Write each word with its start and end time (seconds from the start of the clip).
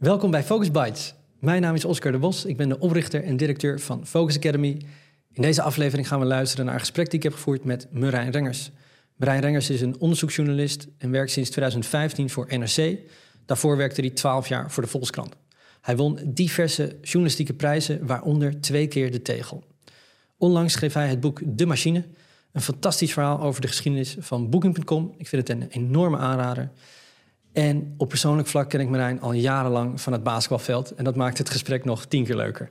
Welkom 0.00 0.30
bij 0.30 0.42
Focus 0.42 0.70
Bites. 0.70 1.14
Mijn 1.38 1.62
naam 1.62 1.74
is 1.74 1.84
Oscar 1.84 2.12
de 2.12 2.18
Bos. 2.18 2.44
Ik 2.44 2.56
ben 2.56 2.68
de 2.68 2.78
oprichter 2.78 3.24
en 3.24 3.36
directeur 3.36 3.80
van 3.80 4.06
Focus 4.06 4.36
Academy. 4.36 4.80
In 5.32 5.42
deze 5.42 5.62
aflevering 5.62 6.08
gaan 6.08 6.20
we 6.20 6.26
luisteren 6.26 6.64
naar 6.64 6.74
een 6.74 6.80
gesprek 6.80 7.06
die 7.06 7.18
ik 7.18 7.22
heb 7.22 7.32
gevoerd 7.32 7.64
met 7.64 7.86
Marijn 7.90 8.30
Rengers. 8.30 8.70
Marijn 9.16 9.40
Rengers 9.40 9.70
is 9.70 9.80
een 9.80 10.00
onderzoeksjournalist 10.00 10.86
en 10.98 11.10
werkt 11.10 11.30
sinds 11.30 11.50
2015 11.50 12.30
voor 12.30 12.46
NRC. 12.48 12.98
Daarvoor 13.46 13.76
werkte 13.76 14.00
hij 14.00 14.10
12 14.10 14.48
jaar 14.48 14.70
voor 14.70 14.82
de 14.82 14.88
Volkskrant. 14.88 15.36
Hij 15.80 15.96
won 15.96 16.18
diverse 16.24 16.96
journalistieke 17.02 17.54
prijzen, 17.54 18.06
waaronder 18.06 18.60
twee 18.60 18.86
keer 18.86 19.10
de 19.10 19.22
Tegel. 19.22 19.64
Onlangs 20.38 20.72
schreef 20.72 20.92
hij 20.92 21.08
het 21.08 21.20
boek 21.20 21.40
De 21.44 21.66
Machine, 21.66 22.04
een 22.52 22.60
fantastisch 22.60 23.12
verhaal 23.12 23.40
over 23.40 23.60
de 23.60 23.68
geschiedenis 23.68 24.16
van 24.18 24.50
Booking.com. 24.50 25.14
Ik 25.16 25.28
vind 25.28 25.48
het 25.48 25.58
een 25.58 25.68
enorme 25.68 26.16
aanrader. 26.16 26.70
En 27.52 27.94
op 27.96 28.08
persoonlijk 28.08 28.48
vlak 28.48 28.68
ken 28.68 28.80
ik 28.80 28.88
Marijn 28.88 29.20
al 29.20 29.32
jarenlang 29.32 30.00
van 30.00 30.12
het 30.12 30.22
basketbalveld. 30.22 30.94
En 30.94 31.04
dat 31.04 31.16
maakt 31.16 31.38
het 31.38 31.50
gesprek 31.50 31.84
nog 31.84 32.04
tien 32.04 32.24
keer 32.24 32.36
leuker. 32.36 32.70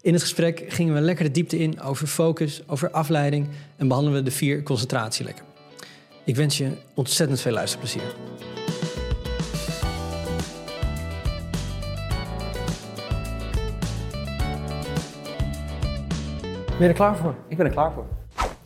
In 0.00 0.12
het 0.12 0.22
gesprek 0.22 0.64
gingen 0.68 0.94
we 0.94 1.00
lekker 1.00 1.24
de 1.24 1.30
diepte 1.30 1.58
in 1.58 1.80
over 1.80 2.06
focus, 2.06 2.62
over 2.66 2.90
afleiding 2.90 3.48
en 3.76 3.88
behandelen 3.88 4.18
we 4.18 4.24
de 4.24 4.30
vier 4.30 4.62
concentratielekken. 4.62 5.44
Ik 6.24 6.36
wens 6.36 6.58
je 6.58 6.70
ontzettend 6.94 7.40
veel 7.40 7.52
luisterplezier. 7.52 8.14
Ben 16.66 16.84
je 16.84 16.88
er 16.88 16.94
klaar 16.94 17.16
voor? 17.16 17.34
Ik 17.48 17.56
ben 17.56 17.66
er 17.66 17.72
klaar 17.72 17.92
voor. 17.92 18.06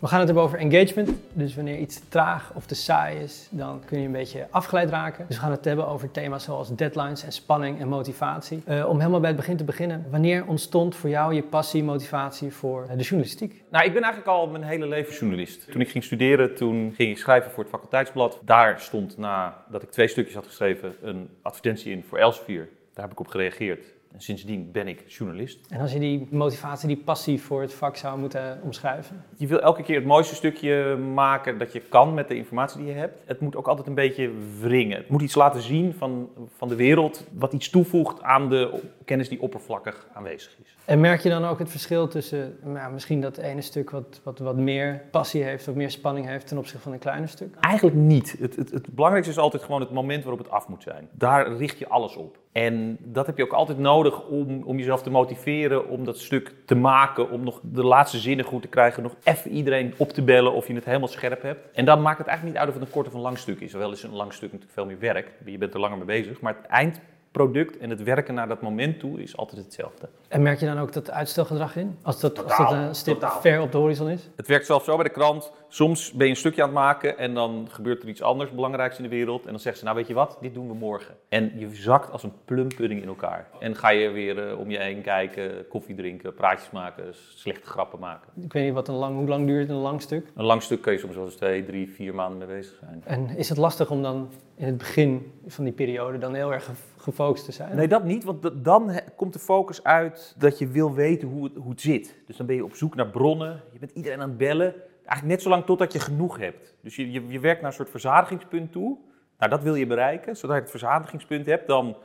We 0.01 0.07
gaan 0.07 0.19
het 0.19 0.27
hebben 0.27 0.45
over 0.45 0.59
engagement. 0.59 1.11
Dus 1.33 1.55
wanneer 1.55 1.79
iets 1.79 1.95
te 1.95 2.09
traag 2.09 2.53
of 2.55 2.67
te 2.67 2.75
saai 2.75 3.19
is, 3.19 3.49
dan 3.51 3.83
kun 3.85 3.99
je 3.99 4.07
een 4.07 4.13
beetje 4.13 4.47
afgeleid 4.51 4.91
raken. 4.91 5.25
Dus 5.27 5.37
we 5.37 5.43
gaan 5.43 5.51
het 5.51 5.65
hebben 5.65 5.89
over 5.89 6.11
thema's 6.11 6.45
zoals 6.45 6.77
deadlines 6.77 7.25
en 7.25 7.33
spanning 7.33 7.81
en 7.81 7.89
motivatie. 7.89 8.63
Uh, 8.69 8.89
om 8.89 8.99
helemaal 8.99 9.21
bij 9.21 9.29
het 9.29 9.39
begin 9.39 9.57
te 9.57 9.65
beginnen. 9.65 10.07
Wanneer 10.11 10.47
ontstond 10.47 10.97
voor 10.97 11.11
jou 11.11 11.35
je 11.35 11.43
passie, 11.43 11.83
motivatie 11.83 12.53
voor 12.53 12.87
de 12.97 13.03
journalistiek? 13.03 13.63
Nou, 13.71 13.85
ik 13.85 13.93
ben 13.93 14.03
eigenlijk 14.03 14.33
al 14.33 14.47
mijn 14.49 14.63
hele 14.63 14.87
leven 14.87 15.15
journalist. 15.15 15.71
Toen 15.71 15.81
ik 15.81 15.91
ging 15.91 16.05
studeren, 16.05 16.55
toen 16.55 16.93
ging 16.97 17.11
ik 17.11 17.19
schrijven 17.19 17.51
voor 17.51 17.63
het 17.63 17.73
faculteitsblad. 17.73 18.41
Daar 18.45 18.81
stond, 18.81 19.19
nadat 19.19 19.83
ik 19.83 19.91
twee 19.91 20.09
stukjes 20.09 20.35
had 20.35 20.47
geschreven, 20.47 20.95
een 21.03 21.29
advertentie 21.43 21.93
in 21.93 22.05
voor 22.09 22.19
Elsevier. 22.19 22.69
Daar 22.95 23.05
heb 23.05 23.13
ik 23.13 23.21
op 23.21 23.29
gereageerd. 23.29 23.85
En 24.13 24.21
sindsdien 24.21 24.71
ben 24.73 24.89
ik 24.89 25.05
journalist. 25.07 25.67
En 25.69 25.81
als 25.81 25.93
je 25.93 25.99
die 25.99 26.29
motivatie, 26.31 26.89
die 26.89 26.97
passie 26.97 27.41
voor 27.41 27.61
het 27.61 27.75
vak 27.75 27.97
zou 27.97 28.19
moeten 28.19 28.61
omschrijven? 28.63 29.25
Je 29.37 29.47
wil 29.47 29.61
elke 29.61 29.83
keer 29.83 29.97
het 29.97 30.05
mooiste 30.05 30.35
stukje 30.35 30.97
maken 30.97 31.59
dat 31.59 31.73
je 31.73 31.81
kan 31.81 32.15
met 32.15 32.29
de 32.29 32.35
informatie 32.35 32.79
die 32.79 32.89
je 32.89 32.99
hebt. 32.99 33.23
Het 33.25 33.41
moet 33.41 33.57
ook 33.57 33.67
altijd 33.67 33.87
een 33.87 33.95
beetje 33.95 34.31
wringen. 34.61 34.97
Het 34.97 35.09
moet 35.09 35.23
iets 35.23 35.35
laten 35.35 35.61
zien 35.63 35.95
van, 35.95 36.29
van 36.57 36.69
de 36.69 36.75
wereld, 36.75 37.27
wat 37.33 37.53
iets 37.53 37.71
toevoegt 37.71 38.23
aan 38.23 38.49
de 38.49 38.81
kennis 39.11 39.29
die 39.29 39.43
oppervlakkig 39.43 40.07
aanwezig 40.13 40.57
is. 40.65 40.77
En 40.85 41.01
merk 41.01 41.21
je 41.21 41.29
dan 41.29 41.45
ook 41.45 41.59
het 41.59 41.71
verschil 41.71 42.09
tussen 42.09 42.59
nou, 42.63 42.93
misschien 42.93 43.21
dat 43.21 43.37
ene 43.37 43.61
stuk 43.61 43.91
wat, 43.91 44.21
wat, 44.23 44.39
wat 44.39 44.57
meer 44.57 45.03
passie 45.11 45.43
heeft, 45.43 45.69
of 45.69 45.75
meer 45.75 45.91
spanning 45.91 46.27
heeft 46.27 46.47
ten 46.47 46.59
opzichte 46.59 46.83
van 46.83 46.93
een 46.93 46.99
kleiner 46.99 47.29
stuk? 47.29 47.55
Eigenlijk 47.61 47.97
niet. 47.97 48.37
Het, 48.39 48.57
het, 48.57 48.71
het 48.71 48.87
belangrijkste 48.95 49.33
is 49.33 49.39
altijd 49.39 49.63
gewoon 49.63 49.81
het 49.81 49.91
moment 49.91 50.23
waarop 50.25 50.43
het 50.43 50.51
af 50.51 50.69
moet 50.69 50.83
zijn. 50.83 51.09
Daar 51.13 51.53
richt 51.53 51.79
je 51.79 51.89
alles 51.89 52.17
op. 52.17 52.39
En 52.53 52.97
dat 53.01 53.27
heb 53.27 53.37
je 53.37 53.43
ook 53.43 53.53
altijd 53.53 53.79
nodig 53.79 54.27
om, 54.27 54.63
om 54.63 54.79
jezelf 54.79 55.03
te 55.03 55.11
motiveren 55.11 55.89
om 55.89 56.05
dat 56.05 56.19
stuk 56.19 56.55
te 56.67 56.75
maken, 56.75 57.31
om 57.31 57.45
nog 57.45 57.61
de 57.63 57.85
laatste 57.85 58.19
zinnen 58.19 58.45
goed 58.45 58.63
te 58.63 58.69
krijgen, 58.69 59.03
nog 59.03 59.15
even 59.25 59.51
iedereen 59.51 59.95
op 59.97 60.09
te 60.09 60.23
bellen 60.23 60.53
of 60.53 60.67
je 60.67 60.75
het 60.75 60.85
helemaal 60.85 61.09
scherp 61.09 61.43
hebt. 61.43 61.61
En 61.73 61.85
dan 61.85 62.03
maakt 62.03 62.19
het 62.19 62.27
eigenlijk 62.27 62.57
niet 62.57 62.67
uit 62.67 62.75
of 62.75 62.81
het 62.81 62.89
een 62.89 62.95
kort 62.95 63.07
of 63.07 63.15
een 63.15 63.21
lang 63.21 63.39
stuk 63.39 63.61
is. 63.61 63.73
Wel 63.73 63.93
is 63.93 64.03
een 64.03 64.15
lang 64.15 64.33
stuk 64.33 64.53
natuurlijk 64.53 64.73
veel 64.73 64.87
meer 64.87 64.99
werk, 64.99 65.33
je 65.45 65.59
bent 65.59 65.75
er 65.75 65.81
langer 65.81 65.97
mee 65.97 66.07
bezig, 66.07 66.41
maar 66.41 66.57
het 66.57 66.67
eind 66.67 67.01
product 67.33 67.79
en 67.79 67.91
het 67.91 68.03
werken 68.03 68.35
naar 68.35 68.49
dat 68.49 68.63
moment 68.63 68.99
toe 68.99 69.23
is 69.23 69.37
altijd 69.37 69.65
hetzelfde. 69.65 70.09
En 70.31 70.43
merk 70.43 70.61
je 70.61 70.67
dan 70.67 70.79
ook 70.79 70.93
dat 70.93 71.11
uitstelgedrag 71.11 71.77
in? 71.77 71.99
Als 72.03 72.21
dat, 72.21 72.45
als 72.45 72.57
dat 72.57 72.73
een 72.73 72.95
stip 72.95 73.39
ver 73.41 73.61
op 73.61 73.73
de 73.73 73.79
horizon 73.79 74.09
is? 74.09 74.29
Het 74.37 74.47
werkt 74.47 74.67
zelfs 74.67 74.85
zo 74.85 74.95
bij 74.95 75.05
de 75.05 75.11
krant. 75.11 75.53
Soms 75.69 76.13
ben 76.13 76.27
je 76.27 76.33
een 76.33 76.39
stukje 76.39 76.63
aan 76.63 76.69
het 76.69 76.77
maken 76.79 77.19
en 77.19 77.35
dan 77.35 77.67
gebeurt 77.71 78.03
er 78.03 78.09
iets 78.09 78.23
anders 78.23 78.51
belangrijks 78.51 78.97
in 78.97 79.03
de 79.03 79.09
wereld. 79.09 79.45
En 79.45 79.51
dan 79.51 79.61
zeggen 79.61 79.79
ze, 79.79 79.85
nou 79.85 79.97
weet 79.97 80.07
je 80.07 80.15
wat, 80.15 80.39
dit 80.41 80.55
doen 80.55 80.69
we 80.69 80.75
morgen. 80.75 81.15
En 81.29 81.53
je 81.59 81.75
zakt 81.75 82.13
als 82.13 82.23
een 82.23 82.33
plumpudding 82.45 83.03
in 83.03 83.09
elkaar. 83.09 83.49
En 83.61 83.77
ga 83.77 83.91
je 83.91 84.09
weer 84.09 84.51
uh, 84.51 84.59
om 84.59 84.71
je 84.71 84.79
heen 84.79 85.03
kijken, 85.03 85.69
koffie 85.69 85.95
drinken, 85.95 86.35
praatjes 86.35 86.71
maken, 86.71 87.05
slechte 87.35 87.67
grappen 87.67 87.99
maken. 87.99 88.33
Ik 88.43 88.53
weet 88.53 88.65
niet, 88.65 88.75
wat 88.75 88.89
een 88.89 88.95
lang, 88.95 89.17
hoe 89.17 89.29
lang 89.29 89.47
duurt 89.47 89.69
een 89.69 89.75
lang 89.75 90.03
stuk? 90.03 90.27
Een 90.35 90.45
lang 90.45 90.63
stuk 90.63 90.83
kun 90.83 90.93
je 90.93 90.99
soms 90.99 91.15
wel 91.15 91.25
eens 91.25 91.35
twee, 91.35 91.65
drie, 91.65 91.91
vier 91.91 92.15
maanden 92.15 92.39
mee 92.39 92.57
bezig 92.57 92.79
zijn. 92.81 93.03
En 93.05 93.37
is 93.37 93.49
het 93.49 93.59
lastig 93.59 93.91
om 93.91 94.03
dan 94.03 94.29
in 94.55 94.67
het 94.67 94.79
begin 94.79 95.33
van 95.47 95.65
die 95.65 95.73
periode 95.73 96.19
dan 96.19 96.35
heel 96.35 96.53
erg 96.53 96.71
gefocust 96.97 97.45
te 97.45 97.53
zijn? 97.53 97.77
Nee, 97.77 97.89
dat 97.89 98.05
niet, 98.05 98.25
want 98.25 98.65
dan 98.65 99.01
komt 99.17 99.33
de 99.33 99.39
focus 99.39 99.85
uit 99.85 100.20
dat 100.39 100.59
je 100.59 100.69
wil 100.69 100.95
weten 100.95 101.29
hoe 101.29 101.45
het, 101.45 101.55
hoe 101.55 101.71
het 101.71 101.81
zit. 101.81 102.15
Dus 102.27 102.37
dan 102.37 102.47
ben 102.47 102.57
je 102.57 102.65
op 102.65 102.75
zoek 102.75 102.95
naar 102.95 103.11
bronnen, 103.11 103.63
je 103.73 103.79
bent 103.79 103.93
iedereen 103.93 104.21
aan 104.21 104.29
het 104.29 104.39
bellen. 104.39 104.75
Eigenlijk 104.75 105.27
net 105.27 105.43
zo 105.43 105.49
lang 105.49 105.65
totdat 105.65 105.93
je 105.93 106.01
genoeg 106.01 106.39
hebt. 106.39 106.77
Dus 106.81 106.97
je, 106.97 107.11
je, 107.11 107.27
je 107.27 107.41
werkt 107.41 107.61
naar 107.61 107.71
een 107.71 107.77
soort 107.77 107.91
verzadigingspunt 107.91 108.73
toe. 108.73 108.99
Nou, 109.39 109.51
dat 109.51 109.63
wil 109.63 109.75
je 109.75 109.87
bereiken. 109.87 110.37
Zodra 110.37 110.57
je 110.57 110.63
het 110.63 110.71
verzadigingspunt 110.71 111.47
hebt, 111.47 111.67
dan 111.67 111.97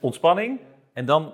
ontspanning. 0.00 0.60
En 0.92 1.04
dan 1.04 1.32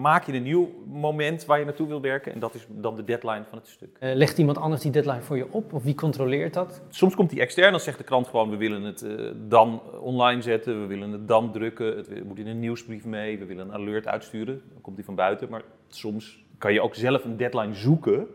maak 0.00 0.24
je 0.24 0.32
een 0.32 0.42
nieuw 0.42 0.84
moment 0.86 1.44
waar 1.44 1.58
je 1.58 1.64
naartoe 1.64 1.86
wil 1.86 2.00
werken. 2.00 2.32
En 2.32 2.38
dat 2.38 2.54
is 2.54 2.66
dan 2.68 2.96
de 2.96 3.04
deadline 3.04 3.44
van 3.48 3.58
het 3.58 3.68
stuk. 3.68 3.96
Uh, 4.00 4.14
legt 4.14 4.38
iemand 4.38 4.58
anders 4.58 4.82
die 4.82 4.90
deadline 4.90 5.20
voor 5.20 5.36
je 5.36 5.52
op? 5.52 5.72
Of 5.72 5.82
wie 5.82 5.94
controleert 5.94 6.54
dat? 6.54 6.82
Soms 6.88 7.14
komt 7.14 7.30
die 7.30 7.40
extern, 7.40 7.70
dan 7.70 7.80
zegt 7.80 7.98
de 7.98 8.04
krant 8.04 8.28
gewoon... 8.28 8.50
we 8.50 8.56
willen 8.56 8.82
het 8.82 9.02
uh, 9.02 9.30
dan 9.48 9.82
online 10.00 10.42
zetten, 10.42 10.80
we 10.80 10.86
willen 10.86 11.10
het 11.12 11.28
dan 11.28 11.52
drukken... 11.52 11.96
het 11.96 12.24
moet 12.24 12.38
in 12.38 12.46
een 12.46 12.58
nieuwsbrief 12.58 13.04
mee, 13.04 13.38
we 13.38 13.44
willen 13.44 13.66
een 13.66 13.74
alert 13.74 14.06
uitsturen. 14.06 14.62
Dan 14.72 14.80
komt 14.80 14.96
die 14.96 15.04
van 15.04 15.14
buiten. 15.14 15.48
Maar 15.50 15.62
soms 15.88 16.44
kan 16.58 16.72
je 16.72 16.80
ook 16.80 16.94
zelf 16.94 17.24
een 17.24 17.36
deadline 17.36 17.74
zoeken... 17.74 18.26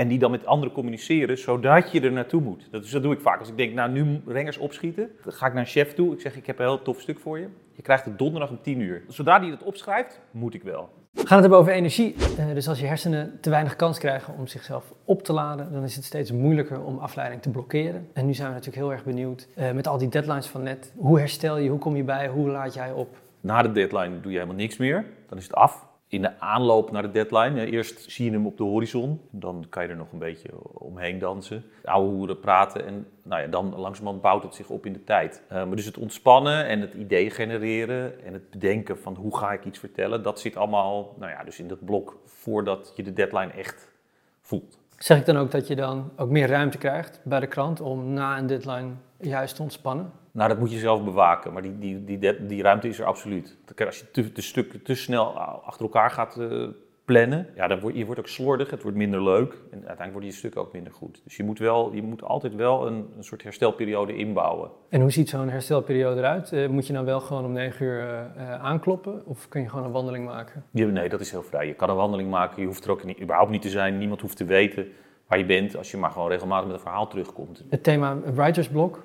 En 0.00 0.08
die 0.08 0.18
dan 0.18 0.30
met 0.30 0.46
anderen 0.46 0.74
communiceren, 0.74 1.38
zodat 1.38 1.92
je 1.92 2.00
er 2.00 2.12
naartoe 2.12 2.40
moet. 2.40 2.68
Dat, 2.70 2.82
dus 2.82 2.90
dat 2.90 3.02
doe 3.02 3.12
ik 3.12 3.20
vaak. 3.20 3.38
Als 3.38 3.48
ik 3.48 3.56
denk, 3.56 3.74
nou 3.74 3.90
nu 3.90 4.20
rengers 4.26 4.58
opschieten, 4.58 5.10
dan 5.24 5.32
ga 5.32 5.46
ik 5.46 5.52
naar 5.52 5.62
een 5.62 5.68
chef 5.68 5.94
toe. 5.94 6.12
Ik 6.12 6.20
zeg, 6.20 6.36
ik 6.36 6.46
heb 6.46 6.58
een 6.58 6.64
heel 6.64 6.82
tof 6.82 7.00
stuk 7.00 7.18
voor 7.18 7.38
je. 7.38 7.48
Je 7.72 7.82
krijgt 7.82 8.04
het 8.04 8.18
donderdag 8.18 8.50
om 8.50 8.58
10 8.62 8.80
uur. 8.80 9.02
Zodra 9.08 9.38
die 9.38 9.50
het 9.50 9.62
opschrijft, 9.62 10.20
moet 10.30 10.54
ik 10.54 10.62
wel. 10.62 10.88
We 11.10 11.26
gaan 11.26 11.28
het 11.30 11.40
hebben 11.40 11.58
over 11.58 11.72
energie. 11.72 12.14
Uh, 12.38 12.54
dus 12.54 12.68
als 12.68 12.80
je 12.80 12.86
hersenen 12.86 13.38
te 13.40 13.50
weinig 13.50 13.76
kans 13.76 13.98
krijgen 13.98 14.34
om 14.38 14.46
zichzelf 14.46 14.92
op 15.04 15.22
te 15.22 15.32
laden, 15.32 15.72
dan 15.72 15.82
is 15.82 15.96
het 15.96 16.04
steeds 16.04 16.32
moeilijker 16.32 16.82
om 16.82 16.98
afleiding 16.98 17.42
te 17.42 17.50
blokkeren. 17.50 18.08
En 18.12 18.26
nu 18.26 18.34
zijn 18.34 18.48
we 18.48 18.54
natuurlijk 18.54 18.82
heel 18.82 18.92
erg 18.92 19.04
benieuwd 19.04 19.48
uh, 19.58 19.70
met 19.70 19.86
al 19.86 19.98
die 19.98 20.08
deadlines 20.08 20.46
van 20.46 20.62
net. 20.62 20.92
Hoe 20.96 21.18
herstel 21.18 21.58
je, 21.58 21.68
hoe 21.68 21.78
kom 21.78 21.96
je 21.96 22.04
bij, 22.04 22.28
hoe 22.28 22.48
laat 22.48 22.74
jij 22.74 22.92
op? 22.92 23.16
Na 23.40 23.62
de 23.62 23.72
deadline 23.72 24.20
doe 24.20 24.32
je 24.32 24.38
helemaal 24.38 24.60
niks 24.60 24.76
meer. 24.76 25.04
Dan 25.28 25.38
is 25.38 25.44
het 25.44 25.54
af 25.54 25.88
in 26.10 26.22
de 26.22 26.40
aanloop 26.40 26.90
naar 26.90 27.02
de 27.02 27.10
deadline. 27.10 27.70
Eerst 27.70 28.10
zie 28.10 28.24
je 28.24 28.30
hem 28.30 28.46
op 28.46 28.56
de 28.56 28.62
horizon, 28.62 29.20
dan 29.30 29.66
kan 29.68 29.82
je 29.82 29.88
er 29.88 29.96
nog 29.96 30.12
een 30.12 30.18
beetje 30.18 30.48
omheen 30.72 31.18
dansen. 31.18 31.64
Oude 31.84 32.10
hoeren 32.10 32.40
praten 32.40 32.86
en 32.86 33.06
nou 33.22 33.42
ja, 33.42 33.48
dan 33.48 33.74
langzamerhand 33.76 34.22
bouwt 34.22 34.42
het 34.42 34.54
zich 34.54 34.68
op 34.68 34.86
in 34.86 34.92
de 34.92 35.04
tijd. 35.04 35.42
Uh, 35.44 35.56
maar 35.56 35.76
dus 35.76 35.84
het 35.84 35.98
ontspannen 35.98 36.66
en 36.66 36.80
het 36.80 36.94
idee 36.94 37.30
genereren 37.30 38.24
en 38.24 38.32
het 38.32 38.50
bedenken 38.50 38.98
van 38.98 39.14
hoe 39.14 39.36
ga 39.36 39.52
ik 39.52 39.64
iets 39.64 39.78
vertellen, 39.78 40.22
dat 40.22 40.40
zit 40.40 40.56
allemaal 40.56 41.14
nou 41.18 41.30
ja, 41.30 41.44
dus 41.44 41.58
in 41.58 41.68
dat 41.68 41.84
blok 41.84 42.18
voordat 42.24 42.92
je 42.96 43.02
de 43.02 43.12
deadline 43.12 43.52
echt 43.52 43.92
voelt. 44.40 44.78
Zeg 44.98 45.18
ik 45.18 45.26
dan 45.26 45.36
ook 45.36 45.50
dat 45.50 45.66
je 45.66 45.76
dan 45.76 46.10
ook 46.16 46.30
meer 46.30 46.48
ruimte 46.48 46.78
krijgt 46.78 47.20
bij 47.24 47.40
de 47.40 47.46
krant 47.46 47.80
om 47.80 48.12
na 48.12 48.38
een 48.38 48.46
deadline 48.46 48.90
juist 49.16 49.56
te 49.56 49.62
ontspannen? 49.62 50.12
Nou, 50.32 50.48
dat 50.48 50.58
moet 50.58 50.72
je 50.72 50.78
zelf 50.78 51.04
bewaken, 51.04 51.52
maar 51.52 51.62
die, 51.62 51.78
die, 51.78 52.04
die, 52.04 52.46
die 52.46 52.62
ruimte 52.62 52.88
is 52.88 52.98
er 52.98 53.04
absoluut. 53.04 53.56
Als 53.86 53.98
je 53.98 54.32
te, 54.32 54.42
stukken 54.42 54.82
te 54.82 54.94
snel 54.94 55.38
achter 55.38 55.82
elkaar 55.82 56.10
gaat 56.10 56.36
uh, 56.38 56.68
plannen, 57.04 57.46
ja, 57.54 57.66
dan 57.66 57.80
word, 57.80 57.96
je 57.96 58.04
wordt 58.04 58.20
ook 58.20 58.28
slordig, 58.28 58.70
het 58.70 58.82
wordt 58.82 58.96
minder 58.96 59.22
leuk 59.22 59.52
en 59.52 59.70
uiteindelijk 59.70 60.12
worden 60.12 60.30
je 60.30 60.36
stukken 60.36 60.60
ook 60.60 60.72
minder 60.72 60.92
goed. 60.92 61.20
Dus 61.24 61.36
je 61.36 61.44
moet, 61.44 61.58
wel, 61.58 61.92
je 61.92 62.02
moet 62.02 62.22
altijd 62.22 62.54
wel 62.54 62.86
een, 62.86 63.08
een 63.16 63.24
soort 63.24 63.42
herstelperiode 63.42 64.16
inbouwen. 64.16 64.70
En 64.88 65.00
hoe 65.00 65.10
ziet 65.10 65.28
zo'n 65.28 65.48
herstelperiode 65.48 66.20
eruit? 66.20 66.52
Uh, 66.52 66.68
moet 66.68 66.86
je 66.86 66.92
dan 66.92 67.04
wel 67.04 67.20
gewoon 67.20 67.44
om 67.44 67.52
negen 67.52 67.86
uur 67.86 68.30
uh, 68.36 68.54
aankloppen 68.54 69.26
of 69.26 69.48
kun 69.48 69.60
je 69.60 69.68
gewoon 69.68 69.84
een 69.84 69.92
wandeling 69.92 70.24
maken? 70.24 70.64
Ja, 70.70 70.86
nee, 70.86 71.08
dat 71.08 71.20
is 71.20 71.30
heel 71.30 71.42
vrij. 71.42 71.66
Je 71.66 71.74
kan 71.74 71.90
een 71.90 71.96
wandeling 71.96 72.30
maken, 72.30 72.60
je 72.60 72.66
hoeft 72.66 72.84
er 72.84 72.90
ook 72.90 73.04
niet, 73.04 73.20
überhaupt 73.20 73.50
niet 73.50 73.62
te 73.62 73.68
zijn, 73.68 73.98
niemand 73.98 74.20
hoeft 74.20 74.36
te 74.36 74.44
weten 74.44 74.86
waar 75.26 75.38
je 75.38 75.44
bent 75.44 75.76
als 75.76 75.90
je 75.90 75.96
maar 75.96 76.10
gewoon 76.10 76.28
regelmatig 76.28 76.66
met 76.66 76.74
een 76.74 76.82
verhaal 76.82 77.08
terugkomt. 77.08 77.64
Het 77.68 77.82
thema 77.82 78.16
writersblok, 78.34 79.02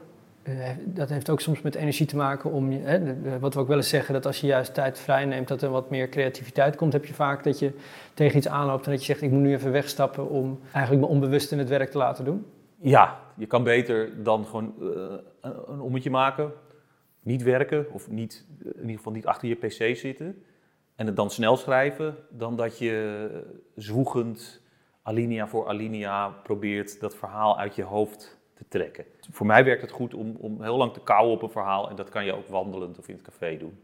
dat 0.84 1.10
heeft 1.10 1.30
ook 1.30 1.42
soms 1.42 1.62
met 1.62 1.76
energie 1.76 2.06
te 2.06 2.16
maken 2.16 2.52
om, 2.52 2.72
hè, 2.72 3.40
wat 3.40 3.54
we 3.54 3.60
ook 3.60 3.68
wel 3.68 3.78
eens 3.78 3.90
zeggen, 3.90 4.14
dat 4.14 4.26
als 4.26 4.42
je 4.42 4.48
juist 4.48 4.74
tijd 4.74 5.00
vrij 5.00 5.26
neemt, 5.26 5.48
dat 5.48 5.62
er 5.62 5.70
wat 5.70 5.90
meer 5.90 6.10
creativiteit 6.10 6.76
komt. 6.76 6.94
Heb 6.94 7.06
je 7.06 7.14
vaak 7.14 7.44
dat 7.44 7.60
je 7.60 7.72
tegen 8.14 8.38
iets 8.38 8.48
aanloopt 8.48 8.86
en 8.86 8.92
dat 8.92 9.00
je 9.00 9.06
zegt, 9.06 9.22
ik 9.22 9.32
moet 9.32 9.42
nu 9.42 9.54
even 9.54 9.72
wegstappen 9.72 10.30
om 10.30 10.60
eigenlijk 10.72 11.06
me 11.06 11.12
onbewust 11.12 11.52
in 11.52 11.60
het 11.60 11.70
werk 11.70 11.92
te 11.92 11.98
laten 11.98 12.26
doen? 12.26 12.46
Ja, 12.78 13.20
je 13.36 13.46
kan 13.46 13.64
beter 13.64 14.24
dan 14.24 14.46
gewoon 14.46 14.74
uh, 14.82 14.90
een 15.68 15.80
ommetje 15.80 16.10
maken, 16.10 16.52
niet 17.20 17.44
werken 17.44 17.86
of 17.92 18.10
niet, 18.10 18.46
in 18.60 18.82
ieder 18.82 18.96
geval 18.96 19.12
niet 19.12 19.26
achter 19.26 19.48
je 19.48 19.56
pc 19.56 19.98
zitten 19.98 20.44
en 20.96 21.06
het 21.06 21.16
dan 21.16 21.30
snel 21.30 21.58
schrijven, 21.58 22.16
dan 22.30 22.56
dat 22.56 22.78
je 22.78 23.30
zwoegend 23.76 24.62
alinea 25.02 25.48
voor 25.48 25.68
alinea 25.68 26.30
probeert 26.30 27.00
dat 27.00 27.16
verhaal 27.16 27.60
uit 27.60 27.76
je 27.76 27.84
hoofd 27.84 28.38
te 28.56 28.66
trekken. 28.68 29.06
Voor 29.32 29.46
mij 29.46 29.64
werkt 29.64 29.82
het 29.82 29.92
goed 29.92 30.14
om, 30.14 30.36
om 30.40 30.64
heel 30.64 30.78
lang 30.78 30.94
te 30.94 31.00
kouwen 31.00 31.34
op 31.34 31.42
een 31.42 31.50
verhaal 31.50 31.90
en 31.90 31.96
dat 31.96 32.10
kan 32.10 32.26
je 32.26 32.34
ook 32.34 32.48
wandelend 32.48 33.00
of 33.00 33.08
in 33.08 33.16
het 33.16 33.24
café 33.24 33.58
doen. 33.58 33.78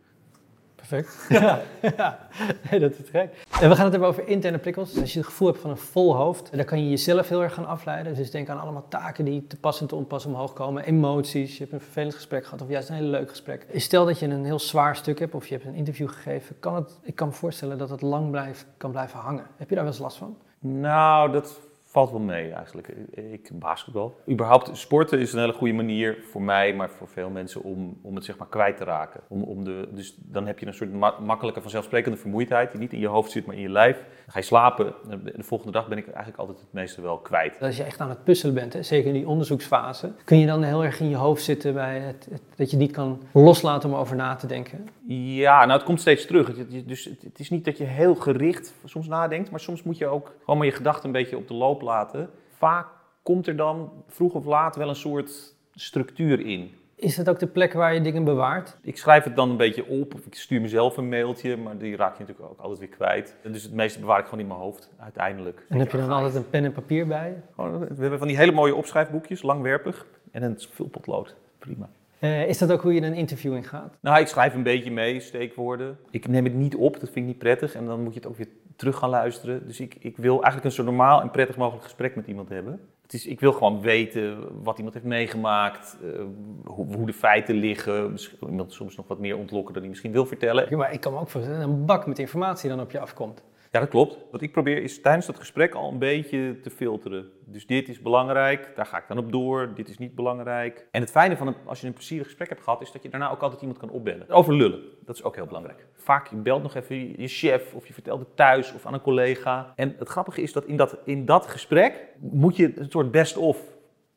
Perfect. 0.88 1.26
Ja, 1.40 1.62
ja. 1.98 2.28
Nee, 2.72 2.80
dat 2.80 2.92
is 2.92 3.10
gek. 3.10 3.46
En 3.62 3.70
we 3.70 3.76
gaan 3.76 3.84
het 3.84 3.92
hebben 3.92 4.10
over 4.10 4.28
interne 4.28 4.58
prikkels. 4.58 5.00
Als 5.00 5.14
je 5.14 5.20
het 5.20 5.28
gevoel 5.28 5.48
hebt 5.48 5.60
van 5.60 5.70
een 5.70 5.78
vol 5.78 6.16
hoofd, 6.16 6.56
dan 6.56 6.66
kan 6.66 6.84
je 6.84 6.90
jezelf 6.90 7.30
heel 7.30 7.44
erg 7.44 7.54
gaan 7.54 7.66
afleiden. 7.66 8.16
Dus 8.16 8.32
denk 8.32 8.50
aan 8.50 8.60
allemaal 8.60 8.86
taken 8.88 9.26
die 9.26 9.48
te 9.48 9.58
pas 9.58 9.82
en 9.82 9.88
te 9.88 9.96
onpas 9.96 10.26
omhoog 10.26 10.54
komen. 10.54 10.84
Emoties, 10.84 11.54
je 11.54 11.60
hebt 11.60 11.74
een 11.74 11.82
vervelend 11.82 12.16
gesprek 12.16 12.44
gehad 12.44 12.62
of 12.62 12.70
juist 12.70 12.90
een 12.90 12.96
heel 12.96 13.06
leuk 13.06 13.30
gesprek. 13.30 13.66
Stel 13.76 14.06
dat 14.06 14.20
je 14.20 14.28
een 14.28 14.46
heel 14.46 14.60
zwaar 14.60 14.96
stuk 14.96 15.20
hebt 15.20 15.34
of 15.34 15.48
je 15.48 15.54
hebt 15.54 15.66
een 15.66 15.76
interview 15.76 16.10
gegeven. 16.10 16.60
Kan 16.60 16.76
het, 16.76 17.00
ik 17.02 17.16
kan 17.16 17.28
me 17.28 17.34
voorstellen 17.34 17.78
dat 17.78 17.90
het 17.90 18.02
lang 18.02 18.32
blijft, 18.32 18.66
kan 18.78 18.92
blijven 18.92 19.20
hangen. 19.20 19.46
Heb 19.58 19.70
je 19.70 19.76
daar 19.76 19.84
wel 19.84 19.94
eens 19.94 20.02
last 20.02 20.18
van? 20.18 20.38
Nou, 20.60 21.32
dat 21.32 21.60
valt 21.92 22.12
wel 22.12 22.20
mee 22.20 22.52
eigenlijk. 22.52 22.88
Ik 23.12 23.50
basketbal. 23.54 24.16
Überhaupt 24.30 24.78
sporten 24.78 25.20
is 25.20 25.34
een 25.34 25.40
hele 25.40 25.54
goede 25.54 25.74
manier 25.74 26.18
voor 26.30 26.42
mij, 26.42 26.74
maar 26.74 26.90
voor 26.90 27.08
veel 27.08 27.30
mensen 27.30 27.64
om, 27.64 27.98
om 28.02 28.16
het 28.16 28.26
zeg 28.26 28.38
maar 28.38 28.48
kwijt 28.48 28.78
te 28.78 28.84
raken. 28.84 29.22
Om, 29.28 29.44
om 29.44 29.64
de, 29.64 29.88
dus 29.92 30.16
dan 30.18 30.48
heb 30.48 30.60
je 30.60 30.66
een 30.66 30.74
soort 30.74 30.94
ma 30.94 31.16
makkelijke 31.20 31.62
vanzelfsprekende 31.62 32.18
vermoeidheid 32.18 32.72
die 32.72 32.80
niet 32.80 32.94
in 32.94 33.00
je 33.00 33.08
hoofd 33.08 33.32
zit, 33.32 33.46
maar 33.46 33.56
in 33.56 33.62
je 33.62 33.70
lijf. 33.70 34.06
Ga 34.28 34.40
je 34.40 34.46
slapen. 34.46 34.94
De 35.24 35.44
volgende 35.44 35.72
dag 35.72 35.88
ben 35.88 35.98
ik 35.98 36.08
eigenlijk 36.08 36.38
altijd 36.38 36.60
het 36.60 36.74
meeste 36.74 37.02
wel 37.02 37.18
kwijt. 37.18 37.62
Als 37.62 37.78
je 37.78 37.84
echt 37.84 38.00
aan 38.00 38.10
het 38.10 38.24
puzzelen 38.24 38.56
bent, 38.56 38.74
hè, 38.74 38.84
zeker 38.84 39.08
in 39.08 39.14
die 39.14 39.28
onderzoeksfase, 39.28 40.12
kun 40.24 40.38
je 40.38 40.46
dan 40.46 40.64
heel 40.64 40.84
erg 40.84 41.00
in 41.00 41.10
je 41.10 41.16
hoofd 41.16 41.44
zitten 41.44 41.74
bij 41.74 42.00
het, 42.00 42.28
dat 42.56 42.72
je 42.72 42.78
niet 42.78 42.92
kan 42.92 43.22
loslaten 43.32 43.90
om 43.90 43.96
over 43.96 44.16
na 44.16 44.36
te 44.36 44.48
denken? 44.48 44.88
Ja, 45.14 45.60
nou 45.60 45.72
het 45.72 45.84
komt 45.84 46.00
steeds 46.00 46.26
terug. 46.26 46.68
Dus 46.86 47.06
het 47.06 47.40
is 47.40 47.50
niet 47.50 47.66
dat 47.66 47.78
je 47.78 47.84
heel 47.84 48.16
gericht 48.16 48.74
soms 48.86 49.08
nadenkt, 49.08 49.52
maar 49.52 49.60
soms 49.60 49.84
moet 49.84 49.98
je 49.98 50.08
ook 50.08 50.36
gewoon 50.40 50.58
maar 50.58 50.68
je 50.68 50.74
gedachten 50.74 51.06
een 51.06 51.12
beetje 51.12 51.38
op 51.38 51.48
de 51.48 51.54
loop 51.54 51.82
laten. 51.82 52.30
Vaak 52.50 52.88
komt 53.24 53.48
er 53.48 53.56
dan 53.56 53.92
vroeg 54.08 54.34
of 54.34 54.46
laat 54.46 54.76
wel 54.76 54.90
een 54.90 54.96
soort 54.96 55.56
structuur 55.74 56.46
in. 56.46 56.72
Is 56.96 57.16
dat 57.16 57.30
ook 57.30 57.40
de 57.40 57.48
plek 57.48 57.74
waar 57.74 57.94
je 57.94 58.02
dingen 58.02 58.24
bewaart? 58.24 58.78
Ik 58.82 58.98
schrijf 58.98 59.24
het 59.24 59.36
dan 59.36 59.50
een 59.50 59.58
beetje 59.58 59.86
op 59.86 60.14
of 60.14 60.26
ik 60.26 60.36
stuur 60.36 60.62
mezelf 60.62 60.98
een 60.98 61.10
mailtje, 61.10 61.58
maar 61.58 61.78
die 61.78 61.96
raak 61.96 62.14
je 62.18 62.20
natuurlijk 62.20 62.50
ook 62.50 62.60
altijd 62.60 62.80
weer 62.80 62.88
kwijt. 62.88 63.36
Dus 63.44 63.64
het 63.64 63.74
meeste 63.74 64.00
bewaar 64.00 64.20
ik 64.20 64.26
gewoon 64.26 64.40
in 64.40 64.48
mijn 64.48 64.60
hoofd, 64.60 64.90
uiteindelijk. 65.00 65.66
En 65.70 65.80
heb 65.80 65.92
je 65.92 65.98
dan 65.98 66.10
altijd 66.10 66.36
een 66.36 66.50
pen 66.50 66.64
en 66.64 66.72
papier 66.72 67.08
bij? 67.08 67.42
We 67.56 67.96
hebben 67.98 68.20
van 68.20 68.28
die 68.28 68.38
hele 68.38 68.52
mooie 68.52 68.76
opschrijfboekjes, 68.76 69.42
langwerpig, 69.42 70.06
en 70.32 70.44
een 70.44 70.60
vulpotlood. 70.70 71.36
Prima. 71.60 71.90
Uh, 72.22 72.48
is 72.48 72.58
dat 72.58 72.72
ook 72.72 72.82
hoe 72.82 72.94
je 72.94 73.02
een 73.02 73.14
interview 73.14 73.56
in 73.56 73.64
gaat? 73.64 73.98
Nou, 74.02 74.20
ik 74.20 74.28
schrijf 74.28 74.54
een 74.54 74.64
beetje 74.64 74.92
mee, 74.92 75.20
steekwoorden. 75.20 75.98
Ik 76.10 76.28
neem 76.28 76.44
het 76.44 76.54
niet 76.54 76.76
op, 76.76 76.94
dat 76.94 77.10
vind 77.10 77.16
ik 77.16 77.26
niet 77.26 77.38
prettig. 77.38 77.74
En 77.74 77.86
dan 77.86 78.04
moet 78.04 78.14
je 78.14 78.20
het 78.20 78.28
ook 78.28 78.38
weer 78.38 78.48
terug 78.76 78.98
gaan 78.98 79.10
luisteren. 79.10 79.66
Dus 79.68 79.80
ik, 79.80 79.96
ik 80.00 80.18
wil 80.18 80.34
eigenlijk 80.34 80.66
een 80.66 80.72
zo 80.72 80.84
normaal 80.84 81.22
en 81.22 81.32
prettig 81.32 81.58
mogelijk 81.58 81.84
gesprek 81.84 82.16
met 82.16 82.28
iemand 82.28 82.50
hebben. 82.50 82.80
Het 83.02 83.14
is, 83.14 83.26
ik 83.26 83.40
wil 83.40 83.54
gewoon 83.54 83.82
weten 83.82 84.38
wat 84.64 84.78
iemand 84.78 84.94
heeft 84.94 85.06
meegemaakt, 85.06 85.98
uh, 86.04 86.22
hoe, 86.64 86.96
hoe, 86.96 87.06
de 87.06 87.14
feiten 87.14 87.56
liggen. 87.56 88.12
Misschien 88.12 88.50
iemand 88.50 88.74
soms 88.74 88.96
nog 88.96 89.08
wat 89.08 89.20
meer 89.20 89.38
ontlokken 89.38 89.74
dan 89.74 89.82
hij 89.82 89.92
misschien 89.92 90.12
wil 90.12 90.26
vertellen. 90.26 90.68
Ja, 90.70 90.78
maar 90.78 90.94
ik 90.94 91.00
kan 91.00 91.14
me 91.14 91.20
ook 91.20 91.30
voorstellen 91.30 91.60
dat 91.60 91.70
een 91.70 91.86
bak 91.86 92.08
met 92.08 92.20
informatie 92.20 92.70
dan 92.70 92.80
op 92.80 92.92
je 92.92 93.00
afkomt. 93.00 93.44
Ja, 93.72 93.80
dat 93.80 93.90
klopt. 93.90 94.18
Wat 94.32 94.42
ik 94.42 94.52
probeer 94.52 94.84
is 94.84 95.02
tijdens 95.02 95.26
dat 95.26 95.40
gesprek 95.40 95.74
al 95.74 95.92
een 95.92 96.00
beetje 96.00 96.60
te 96.60 96.70
filteren. 96.70 97.32
Dus 97.46 97.66
dit 97.66 97.90
is 97.90 98.02
belangrijk, 98.02 98.72
daar 98.76 98.86
ga 98.86 98.98
ik 98.98 99.08
dan 99.08 99.18
op 99.18 99.32
door. 99.32 99.72
Dit 99.76 99.90
is 99.90 99.98
niet 99.98 100.16
belangrijk. 100.16 100.88
En 100.92 101.02
het 101.02 101.12
fijne 101.12 101.38
van 101.38 101.48
een, 101.48 101.56
als 101.66 101.82
je 101.82 101.88
een 101.88 101.94
plezierig 101.94 102.28
gesprek 102.28 102.50
hebt 102.50 102.62
gehad, 102.62 102.82
is 102.82 102.92
dat 102.92 103.04
je 103.04 103.10
daarna 103.10 103.32
ook 103.32 103.42
altijd 103.42 103.62
iemand 103.62 103.80
kan 103.80 103.90
opbellen. 103.90 104.30
Over 104.30 104.54
lullen, 104.54 104.82
dat 105.06 105.16
is 105.16 105.24
ook 105.24 105.36
heel 105.36 105.46
belangrijk. 105.46 105.88
Vaak 105.96 106.28
je 106.28 106.36
belt 106.36 106.64
nog 106.64 106.76
even 106.76 107.22
je 107.22 107.28
chef 107.28 107.74
of 107.74 107.88
je 107.88 107.94
vertelt 107.94 108.20
het 108.20 108.36
thuis 108.36 108.74
of 108.74 108.86
aan 108.86 108.94
een 108.94 109.02
collega. 109.02 109.74
En 109.76 109.96
het 110.00 110.10
grappige 110.10 110.42
is 110.42 110.54
dat 110.54 110.66
in 110.66 110.78
dat, 110.78 110.98
in 111.06 111.26
dat 111.26 111.48
gesprek 111.48 112.08
moet 112.20 112.56
je 112.56 112.80
een 112.80 112.92
soort 112.92 113.12
best-of 113.12 113.60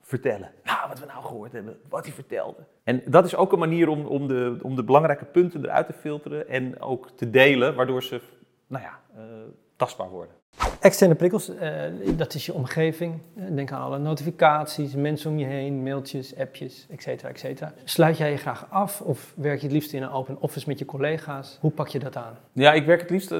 vertellen. 0.00 0.50
Nou, 0.64 0.88
wat 0.88 1.00
we 1.00 1.06
nou 1.06 1.24
gehoord 1.24 1.52
hebben, 1.52 1.76
wat 1.88 2.04
hij 2.04 2.14
vertelde. 2.14 2.66
En 2.84 3.02
dat 3.06 3.24
is 3.24 3.36
ook 3.36 3.52
een 3.52 3.58
manier 3.58 3.88
om, 3.88 4.06
om, 4.06 4.28
de, 4.28 4.58
om 4.62 4.76
de 4.76 4.84
belangrijke 4.84 5.24
punten 5.24 5.64
eruit 5.64 5.86
te 5.86 5.92
filteren 5.92 6.48
en 6.48 6.80
ook 6.80 7.10
te 7.10 7.30
delen, 7.30 7.74
waardoor 7.74 8.02
ze 8.02 8.20
nou 8.74 8.84
ja, 8.84 9.00
uh, 9.16 9.24
tastbaar 9.76 10.08
worden. 10.08 10.34
Externe 10.80 11.14
prikkels, 11.14 11.50
uh, 11.50 11.82
dat 12.16 12.34
is 12.34 12.46
je 12.46 12.52
omgeving. 12.52 13.20
Denk 13.34 13.72
aan 13.72 13.82
alle 13.82 13.98
notificaties, 13.98 14.94
mensen 14.94 15.30
om 15.30 15.38
je 15.38 15.44
heen, 15.44 15.82
mailtjes, 15.82 16.36
appjes, 16.36 16.86
et 16.90 17.02
cetera, 17.02 17.28
et 17.28 17.38
cetera. 17.38 17.72
Sluit 17.84 18.16
jij 18.16 18.30
je 18.30 18.36
graag 18.36 18.66
af 18.70 19.00
of 19.00 19.32
werk 19.36 19.58
je 19.58 19.64
het 19.64 19.72
liefst 19.72 19.92
in 19.92 20.02
een 20.02 20.10
open 20.10 20.40
office 20.40 20.68
met 20.68 20.78
je 20.78 20.84
collega's? 20.84 21.58
Hoe 21.60 21.70
pak 21.70 21.88
je 21.88 21.98
dat 21.98 22.16
aan? 22.16 22.36
Ja, 22.52 22.72
ik 22.72 22.86
werk 22.86 23.00
het 23.00 23.10
liefst 23.10 23.34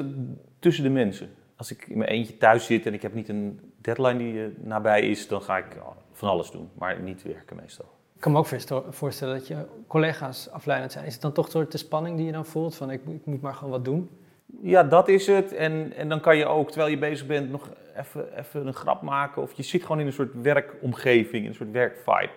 tussen 0.59 0.85
de 0.85 0.91
mensen. 0.91 1.29
Als 1.57 1.71
ik 1.71 1.87
in 1.89 1.99
mijn 1.99 2.11
eentje 2.11 2.37
thuis 2.37 2.67
zit 2.67 2.87
en 2.87 2.95
ik 2.95 3.03
heb 3.03 3.15
niet 3.15 3.29
een 3.29 3.61
deadline 3.81 4.19
die 4.19 4.55
nabij 4.61 5.11
is, 5.11 5.29
dan 5.29 5.43
ga 5.43 5.59
ik 5.59 5.77
van 6.13 6.29
alles 6.29 6.51
doen, 6.51 6.69
maar 6.79 7.01
niet 7.01 7.23
werken 7.23 7.57
meestal. 7.57 7.87
Ik 8.15 8.21
kan 8.21 8.33
me 8.33 8.39
ook 8.39 8.49
voorstellen 8.95 9.39
dat 9.39 9.47
je 9.47 9.67
collega's 9.87 10.51
afleidend 10.51 10.93
zijn. 10.93 11.05
Is 11.07 11.13
het 11.13 11.23
dan 11.23 11.33
toch 11.33 11.51
soort 11.51 11.73
de 11.73 11.79
spanning 11.79 12.17
die 12.17 12.27
je 12.27 12.33
dan 12.33 12.47
voelt 12.47 12.75
van 12.75 12.91
ik, 12.91 13.01
ik 13.07 13.27
moet 13.27 13.41
maar 13.41 13.55
gewoon 13.55 13.71
wat 13.71 13.85
doen? 13.85 14.11
Ja, 14.63 14.83
dat 14.83 15.09
is 15.09 15.27
het. 15.27 15.53
En, 15.53 15.93
en 15.97 16.09
dan 16.09 16.21
kan 16.21 16.37
je 16.37 16.47
ook, 16.47 16.71
terwijl 16.71 16.91
je 16.91 16.99
bezig 16.99 17.27
bent, 17.27 17.51
nog 17.51 17.71
even, 17.97 18.39
even 18.39 18.67
een 18.67 18.75
grap 18.75 19.03
maken. 19.03 19.43
Of 19.43 19.53
je 19.53 19.63
zit 19.63 19.83
gewoon 19.83 20.01
in 20.01 20.07
een 20.07 20.13
soort 20.13 20.43
werkomgeving, 20.43 21.43
in 21.43 21.49
een 21.49 21.55
soort 21.55 21.71
werkvibe. 21.71 22.33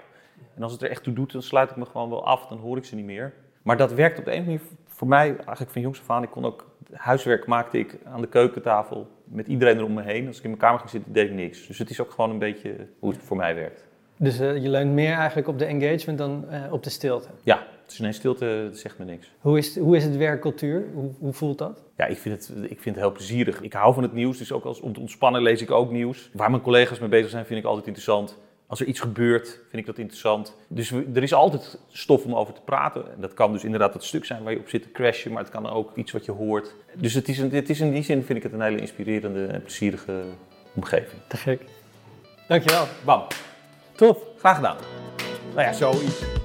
En 0.56 0.64
als 0.64 0.72
het 0.72 0.82
er 0.82 0.90
echt 0.90 1.04
toe 1.04 1.14
doet, 1.14 1.32
dan 1.32 1.42
sluit 1.42 1.70
ik 1.70 1.76
me 1.76 1.86
gewoon 1.86 2.10
wel 2.10 2.26
af, 2.26 2.48
dan 2.48 2.58
hoor 2.58 2.78
ik 2.78 2.86
ze 2.86 2.96
niet 2.96 3.06
meer. 3.06 3.34
Maar 3.62 3.78
dat 3.78 3.94
werkt 3.94 4.20
op 4.20 4.26
de 4.26 4.34
een 4.34 4.44
manier 4.44 4.62
voor 4.86 5.08
mij, 5.08 5.36
eigenlijk 5.36 5.72
van 5.72 5.82
jongs 5.82 6.00
af 6.00 6.10
aan. 6.10 6.24
Ik 6.24 6.30
kon 6.30 6.46
ook, 6.46 6.66
huiswerk 6.94 7.46
maakte 7.46 7.80
ik 7.80 7.98
aan 8.04 8.22
de 8.22 8.28
keukentafel 8.28 9.08
met 9.24 9.48
iedereen 9.48 9.78
er 9.78 9.84
om 9.84 9.94
me 9.94 10.02
heen. 10.02 10.28
Als 10.28 10.38
ik 10.38 10.44
in 10.44 10.50
mijn 10.50 10.62
kamer 10.62 10.80
ging 10.80 10.92
zitten, 10.92 11.14
deed 11.14 11.30
ik 11.30 11.36
niks. 11.36 11.68
Dus 11.68 11.78
het 11.78 11.90
is 11.90 12.02
ook 12.02 12.12
gewoon 12.12 12.30
een 12.30 12.40
beetje 12.40 12.88
hoe 13.00 13.12
het 13.12 13.22
voor 13.22 13.38
mij 13.38 13.56
werkt. 13.56 13.88
Dus 14.18 14.40
uh, 14.40 14.62
je 14.64 14.70
leunt 14.70 14.94
meer 14.94 15.14
eigenlijk 15.14 15.48
op 15.48 15.60
de 15.60 15.66
engagement 15.66 16.18
dan 16.18 16.46
uh, 16.52 16.74
op 16.74 16.84
de 16.84 16.90
stilte? 16.90 17.28
Ja, 17.44 17.68
dus 17.86 18.00
nee, 18.00 18.12
stilte 18.12 18.70
zegt 18.72 18.98
me 18.98 19.06
niks. 19.06 19.32
Hoe 19.40 19.58
is, 19.58 19.78
hoe 19.78 19.96
is 19.96 20.04
het 20.04 20.18
werkcultuur? 20.18 20.86
Hoe, 20.94 21.12
hoe 21.20 21.34
voelt 21.34 21.58
dat? 21.58 21.84
Ja, 21.98 22.06
ik 22.06 22.18
vind, 22.18 22.36
het, 22.36 22.72
ik 22.72 22.82
vind 22.82 22.96
het 22.96 23.04
heel 23.04 23.12
plezierig. 23.14 23.62
Ik 23.62 23.74
hou 23.74 23.94
van 23.94 24.04
het 24.04 24.14
nieuws, 24.14 24.38
dus 24.38 24.52
ook 24.52 24.64
als, 24.64 24.80
om 24.80 24.94
te 24.94 25.00
ontspannen 25.00 25.42
lees 25.42 25.62
ik 25.62 25.72
ook 25.72 25.92
nieuws. 25.92 26.30
Waar 26.34 26.50
mijn 26.50 26.62
collega's 26.62 27.00
mee 27.00 27.10
bezig 27.10 27.30
zijn, 27.30 27.46
vind 27.46 27.60
ik 27.60 27.66
altijd 27.66 27.86
interessant. 27.86 28.38
Als 28.68 28.80
er 28.80 28.86
iets 28.86 29.00
gebeurt, 29.00 29.48
vind 29.48 29.82
ik 29.82 29.86
dat 29.86 29.98
interessant. 29.98 30.56
Dus 30.68 30.92
er 30.92 31.24
is 31.24 31.34
altijd 31.34 31.80
stof 31.88 32.26
om 32.26 32.36
over 32.36 32.54
te 32.54 32.62
praten. 32.62 33.14
En 33.14 33.22
dat 33.22 33.34
kan 33.34 33.52
dus 33.52 33.64
inderdaad 33.64 33.94
het 33.94 34.04
stuk 34.04 34.26
zijn 34.26 34.44
waar 34.44 34.54
je 34.54 34.60
op 34.60 34.70
zit 34.70 34.82
te 34.82 34.92
crashen, 34.92 35.32
maar 35.32 35.42
het 35.42 35.52
kan 35.52 35.70
ook 35.70 35.96
iets 35.96 36.12
wat 36.12 36.26
je 36.26 36.32
hoort. 36.32 36.76
Dus 36.96 37.14
het 37.14 37.28
is, 37.28 37.38
een, 37.38 37.52
het 37.52 37.70
is 37.70 37.80
in 37.80 37.92
die 37.92 38.04
zin 38.04 38.24
vind 38.24 38.38
ik 38.38 38.44
het 38.44 38.54
een 38.54 38.62
hele 38.62 38.80
inspirerende 38.80 39.46
en 39.46 39.62
plezierige 39.62 40.22
omgeving. 40.76 41.22
Te 41.28 41.38
gek. 41.38 41.62
Dankjewel. 42.48 42.86
Bam. 43.06 43.22
Tof. 43.98 44.18
Graag 44.40 44.56
gedaan. 44.56 44.78
Nou 45.54 45.62
ja, 45.68 45.74
zoiets. 45.74 46.37